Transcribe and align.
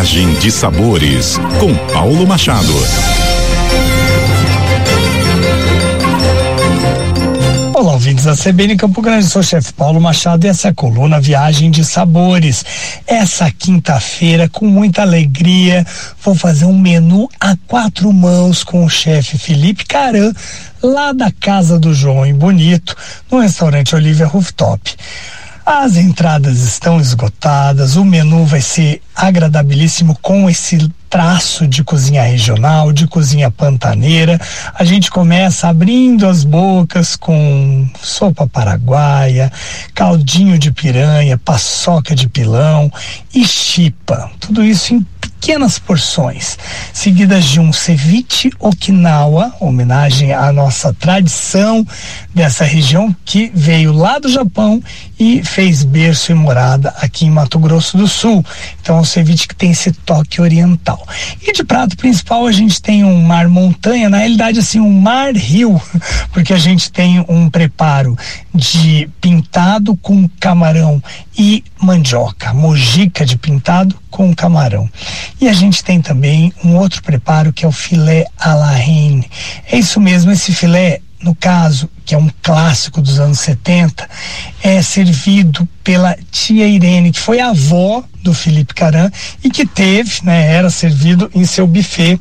Viagem 0.00 0.32
de 0.36 0.50
Sabores, 0.50 1.36
com 1.58 1.74
Paulo 1.92 2.26
Machado. 2.26 2.72
Olá, 7.74 7.92
ouvintes 7.92 8.24
da 8.24 8.34
CBN 8.34 8.78
Campo 8.78 9.02
Grande, 9.02 9.26
sou 9.26 9.40
o 9.40 9.44
chefe 9.44 9.74
Paulo 9.74 10.00
Machado 10.00 10.46
e 10.46 10.48
essa 10.48 10.68
é 10.68 10.70
a 10.70 10.74
coluna 10.74 11.20
Viagem 11.20 11.70
de 11.70 11.84
Sabores. 11.84 12.64
Essa 13.06 13.50
quinta-feira, 13.50 14.48
com 14.48 14.64
muita 14.66 15.02
alegria, 15.02 15.86
vou 16.24 16.34
fazer 16.34 16.64
um 16.64 16.78
menu 16.78 17.28
a 17.38 17.54
quatro 17.66 18.10
mãos 18.10 18.64
com 18.64 18.82
o 18.86 18.88
chefe 18.88 19.36
Felipe 19.36 19.84
Caran, 19.84 20.32
lá 20.82 21.12
da 21.12 21.30
Casa 21.30 21.78
do 21.78 21.92
João 21.92 22.24
em 22.24 22.34
Bonito, 22.34 22.96
no 23.30 23.40
restaurante 23.40 23.94
Olivia 23.94 24.26
Rooftop. 24.26 24.96
As 25.64 25.96
entradas 25.96 26.58
estão 26.60 27.00
esgotadas, 27.00 27.96
o 27.96 28.04
menu 28.04 28.44
vai 28.44 28.60
ser 28.60 29.02
agradabilíssimo 29.14 30.16
com 30.20 30.48
esse 30.48 30.90
traço 31.08 31.66
de 31.66 31.82
cozinha 31.82 32.22
regional, 32.22 32.92
de 32.92 33.06
cozinha 33.06 33.50
pantaneira. 33.50 34.40
A 34.74 34.84
gente 34.84 35.10
começa 35.10 35.68
abrindo 35.68 36.26
as 36.26 36.44
bocas 36.44 37.16
com 37.16 37.88
sopa 38.00 38.46
paraguaia, 38.46 39.52
caldinho 39.92 40.58
de 40.58 40.70
piranha, 40.70 41.36
paçoca 41.36 42.14
de 42.14 42.28
pilão 42.28 42.90
e 43.34 43.44
chipa. 43.44 44.30
Tudo 44.38 44.64
isso 44.64 44.94
em 44.94 45.04
pequenas 45.40 45.78
porções, 45.78 46.58
seguidas 46.92 47.46
de 47.46 47.58
um 47.58 47.72
ceviche 47.72 48.50
Okinawa, 48.58 49.54
homenagem 49.58 50.34
à 50.34 50.52
nossa 50.52 50.92
tradição 50.92 51.84
dessa 52.34 52.62
região 52.62 53.14
que 53.24 53.50
veio 53.54 53.90
lá 53.90 54.18
do 54.18 54.28
Japão 54.28 54.82
e 55.18 55.42
fez 55.42 55.82
berço 55.82 56.30
e 56.30 56.34
morada 56.34 56.90
aqui 56.98 57.24
em 57.24 57.30
Mato 57.30 57.58
Grosso 57.58 57.96
do 57.96 58.06
Sul. 58.06 58.44
Então 58.82 58.98
é 58.98 59.00
um 59.00 59.04
ceviche 59.04 59.48
que 59.48 59.54
tem 59.54 59.70
esse 59.70 59.92
toque 59.92 60.42
oriental. 60.42 61.06
E 61.40 61.52
de 61.52 61.64
prato 61.64 61.96
principal 61.96 62.46
a 62.46 62.52
gente 62.52 62.80
tem 62.82 63.02
um 63.02 63.22
mar 63.22 63.48
montanha, 63.48 64.10
na 64.10 64.18
realidade 64.18 64.58
assim 64.58 64.78
um 64.78 65.00
mar 65.00 65.34
rio, 65.34 65.80
porque 66.32 66.52
a 66.52 66.58
gente 66.58 66.92
tem 66.92 67.24
um 67.26 67.48
preparo 67.48 68.14
de 68.54 69.08
pintado 69.22 69.96
com 69.96 70.28
camarão 70.38 71.02
e 71.36 71.64
mandioca, 71.80 72.52
mojica 72.52 73.24
de 73.24 73.38
pintado 73.38 73.96
com 74.10 74.34
camarão. 74.34 74.88
E 75.40 75.48
a 75.48 75.52
gente 75.52 75.82
tem 75.84 76.00
também 76.00 76.52
um 76.64 76.76
outro 76.76 77.02
preparo 77.02 77.52
que 77.52 77.64
é 77.64 77.68
o 77.68 77.72
filé 77.72 78.26
à 78.38 78.54
la 78.54 78.72
reine. 78.72 79.30
É 79.70 79.78
isso 79.78 80.00
mesmo, 80.00 80.30
esse 80.30 80.52
filé 80.52 81.00
no 81.22 81.34
caso, 81.34 81.90
que 82.04 82.14
é 82.14 82.18
um 82.18 82.30
clássico 82.42 83.02
dos 83.02 83.20
anos 83.20 83.40
70, 83.40 84.08
é 84.62 84.80
servido 84.80 85.68
pela 85.84 86.16
tia 86.30 86.66
Irene, 86.66 87.12
que 87.12 87.20
foi 87.20 87.40
avó 87.40 88.02
do 88.22 88.32
Felipe 88.32 88.74
Caran 88.74 89.10
e 89.44 89.50
que 89.50 89.66
teve, 89.66 90.24
né, 90.24 90.50
era 90.52 90.70
servido 90.70 91.30
em 91.34 91.44
seu 91.44 91.66
buffet 91.66 92.18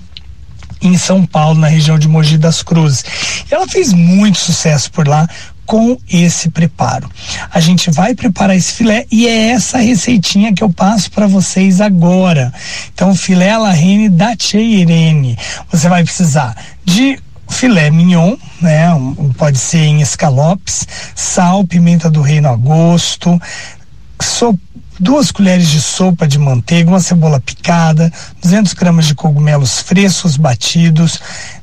em 0.81 0.97
São 0.97 1.25
Paulo, 1.25 1.59
na 1.59 1.67
região 1.67 1.97
de 1.97 2.07
Mogi 2.07 2.37
das 2.37 2.63
Cruzes. 2.63 3.03
E 3.49 3.53
ela 3.53 3.67
fez 3.67 3.93
muito 3.93 4.37
sucesso 4.37 4.91
por 4.91 5.07
lá 5.07 5.27
com 5.65 5.97
esse 6.11 6.49
preparo. 6.49 7.07
A 7.53 7.59
gente 7.59 7.91
vai 7.91 8.15
preparar 8.15 8.55
esse 8.55 8.73
filé 8.73 9.05
e 9.11 9.27
é 9.27 9.49
essa 9.49 9.77
receitinha 9.77 10.51
que 10.51 10.63
eu 10.63 10.71
passo 10.71 11.11
para 11.11 11.27
vocês 11.27 11.79
agora. 11.79 12.51
Então, 12.91 13.13
filé 13.13 13.55
la 13.55 13.71
reine 13.71 14.09
da 14.09 14.35
Tia 14.35 14.61
Irene. 14.61 15.37
Você 15.71 15.87
vai 15.87 16.03
precisar 16.03 16.55
de 16.83 17.19
filé 17.47 17.91
mignon, 17.91 18.35
né? 18.59 18.87
Pode 19.37 19.59
ser 19.59 19.79
em 19.85 20.01
escalopes, 20.01 20.87
sal, 21.13 21.63
pimenta 21.63 22.09
do 22.09 22.21
reino 22.21 22.49
a 22.49 22.55
gosto, 22.55 23.39
sopa 24.19 24.68
duas 24.99 25.31
colheres 25.31 25.69
de 25.69 25.81
sopa 25.81 26.27
de 26.27 26.37
manteiga, 26.37 26.89
uma 26.89 26.99
cebola 26.99 27.39
picada, 27.39 28.11
200 28.41 28.73
gramas 28.73 29.05
de 29.05 29.15
cogumelos 29.15 29.79
frescos 29.81 30.35
batidos, 30.35 31.19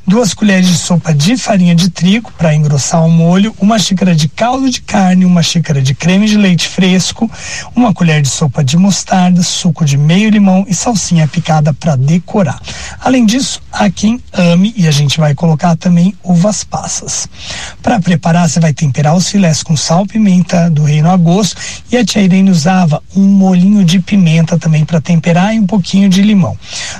duas 0.06 0.32
colheres 0.32 0.68
de 0.68 0.78
sopa 0.78 1.12
de 1.12 1.36
farinha 1.36 1.74
de 1.74 1.90
trigo 1.90 2.30
para 2.38 2.54
engrossar 2.54 3.04
o 3.04 3.10
molho, 3.10 3.54
uma 3.58 3.78
xícara 3.78 4.14
de 4.14 4.28
caldo 4.28 4.70
de 4.70 4.80
carne, 4.80 5.24
uma 5.24 5.42
xícara 5.42 5.82
de 5.82 5.94
creme 5.94 6.28
de 6.28 6.36
leite 6.36 6.68
fresco, 6.68 7.28
uma 7.74 7.92
colher 7.92 8.22
de 8.22 8.28
sopa 8.28 8.62
de 8.62 8.76
mostarda, 8.76 9.42
suco 9.42 9.84
de 9.84 9.96
meio 9.96 10.30
limão 10.30 10.64
e 10.68 10.74
salsinha 10.74 11.26
picada 11.26 11.74
para 11.74 11.96
decorar. 11.96 12.60
Além 13.00 13.26
disso, 13.26 13.60
há 13.72 13.90
quem 13.90 14.20
ame 14.32 14.72
e 14.76 14.86
a 14.86 14.92
gente 14.92 15.18
vai 15.18 15.34
colocar 15.34 15.76
também 15.76 16.14
uvas 16.22 16.62
passas. 16.62 17.28
Para 17.82 17.98
preparar, 17.98 18.48
você 18.48 18.60
vai 18.60 18.72
temperar 18.72 19.16
os 19.16 19.28
filés 19.28 19.62
com 19.62 19.76
sal, 19.76 20.06
pimenta 20.06 20.70
do 20.70 20.84
reino 20.84 21.10
a 21.10 21.16
gosto 21.16 21.56
e 21.90 21.96
a 21.96 22.04
tia 22.04 22.22
Irene 22.22 22.50
usava 22.50 23.02
um 23.16 23.24
molinho 23.24 23.84
de 23.84 23.98
pimenta 23.98 24.56
também 24.56 24.84
para 24.84 25.00
temperar 25.00 25.54
e 25.54 25.58
um 25.58 25.66
pouquinho 25.66 26.08
de 26.08 26.22
limão. 26.22 26.56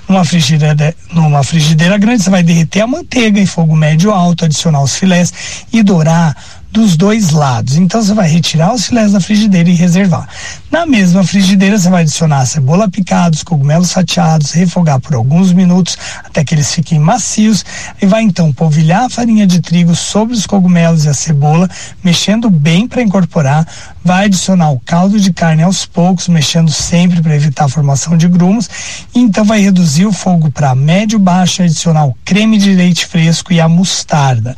Numa 0.09 0.25
frigideira, 0.25 0.95
numa 1.13 1.45
frigideira 1.45 1.97
grande, 1.99 2.25
você 2.25 2.31
vai 2.31 2.43
derreter 2.43 2.81
a 2.81 2.87
manteiga 2.97 3.39
em 3.39 3.47
fogo 3.47 3.77
médio 3.77 4.11
alto, 4.11 4.45
adicionar 4.45 4.83
os 4.83 4.97
filés 4.97 5.33
e 5.73 5.83
dourar 5.83 6.35
dos 6.77 6.95
dois 6.95 7.31
lados. 7.31 7.77
Então 7.77 8.03
você 8.03 8.13
vai 8.13 8.29
retirar 8.29 8.75
os 8.75 8.87
filés 8.87 9.13
da 9.13 9.19
frigideira 9.19 9.71
e 9.71 9.75
reservar. 9.75 10.29
Na 10.71 10.85
mesma 10.85 11.25
frigideira 11.25 11.79
você 11.79 11.89
vai 11.89 12.03
adicionar 12.03 12.41
a 12.41 12.47
cebola 12.47 12.87
picada, 12.87 13.35
os 13.35 13.43
cogumelos 13.43 13.95
fatiados, 13.95 14.53
refogar 14.53 15.01
por 15.01 15.15
alguns 15.15 15.55
minutos 15.55 15.97
até 16.23 16.45
que 16.45 16.55
eles 16.55 16.71
fiquem 16.75 16.99
macios 16.99 17.65
e 18.01 18.05
vai 18.05 18.23
então 18.23 18.53
polvilhar 18.53 19.05
a 19.05 19.09
farinha 19.09 19.47
de 19.47 19.61
trigo 19.61 19.95
sobre 19.95 20.35
os 20.35 20.47
cogumelos 20.47 21.07
e 21.07 21.09
a 21.09 21.15
cebola, 21.15 21.67
mexendo 22.05 22.51
bem 22.51 22.87
para 22.87 23.01
incorporar. 23.01 23.67
Vai 24.05 24.27
adicionar 24.27 24.71
o 24.71 24.79
caldo 24.79 25.19
de 25.19 25.33
carne 25.33 25.63
aos 25.63 25.85
poucos, 25.85 26.29
mexendo 26.29 26.71
sempre 26.71 27.21
para 27.23 27.35
evitar 27.35 27.65
a 27.65 27.69
formação 27.69 28.17
de 28.17 28.29
grumos. 28.29 28.69
E 29.15 29.19
então 29.19 29.45
vai 29.45 29.61
reduzir 29.61 30.07
o 30.07 30.13
fogo 30.13 30.51
para 30.51 30.75
médio 30.75 31.19
baixo 31.19 31.63
adicionar 31.63 32.05
o 32.05 32.17
creme 32.25 32.59
de 32.59 32.73
leite 32.73 33.07
fresco 33.07 33.53
e 33.53 33.61
a 33.61 33.69
mostarda. 33.69 34.57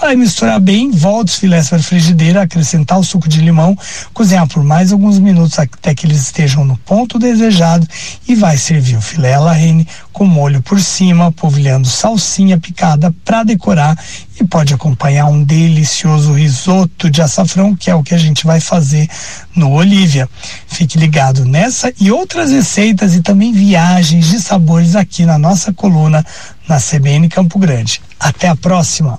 Vai 0.00 0.16
misturar 0.16 0.58
bem, 0.58 0.90
volta 0.90 1.30
os 1.30 1.38
filés 1.38 1.59
para 1.68 1.78
a 1.78 1.82
frigideira, 1.82 2.42
acrescentar 2.42 2.98
o 2.98 3.04
suco 3.04 3.28
de 3.28 3.40
limão, 3.40 3.76
cozinhar 4.14 4.46
por 4.46 4.62
mais 4.62 4.92
alguns 4.92 5.18
minutos 5.18 5.58
até 5.58 5.94
que 5.94 6.06
eles 6.06 6.22
estejam 6.22 6.64
no 6.64 6.76
ponto 6.76 7.18
desejado 7.18 7.86
e 8.26 8.34
vai 8.34 8.56
servir 8.56 8.96
o 8.96 9.00
filé 9.00 9.34
à 9.34 9.52
reine 9.52 9.86
com 10.12 10.24
molho 10.24 10.62
por 10.62 10.80
cima, 10.80 11.32
polvilhando 11.32 11.88
salsinha 11.88 12.58
picada 12.58 13.14
para 13.24 13.42
decorar 13.42 13.98
e 14.40 14.46
pode 14.46 14.72
acompanhar 14.72 15.26
um 15.26 15.42
delicioso 15.42 16.32
risoto 16.32 17.10
de 17.10 17.20
açafrão, 17.20 17.76
que 17.76 17.90
é 17.90 17.94
o 17.94 18.02
que 18.02 18.14
a 18.14 18.18
gente 18.18 18.46
vai 18.46 18.60
fazer 18.60 19.08
no 19.54 19.70
Olivia. 19.72 20.28
Fique 20.66 20.98
ligado 20.98 21.44
nessa 21.44 21.92
e 22.00 22.10
outras 22.10 22.50
receitas 22.50 23.14
e 23.14 23.22
também 23.22 23.52
viagens 23.52 24.26
de 24.26 24.40
sabores 24.40 24.96
aqui 24.96 25.26
na 25.26 25.38
nossa 25.38 25.72
coluna 25.72 26.24
na 26.68 26.78
CBN 26.78 27.28
Campo 27.28 27.58
Grande. 27.58 28.00
Até 28.18 28.48
a 28.48 28.56
próxima. 28.56 29.18